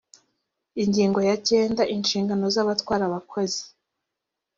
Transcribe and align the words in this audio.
ingingo 0.83 1.19
ya 1.29 1.35
cyenda 1.47 1.83
inshingano 1.95 2.45
z’abatwara 2.55 3.03
abakozi 3.09 3.61